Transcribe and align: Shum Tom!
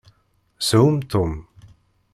Shum 0.67 0.99
Tom! 1.09 1.45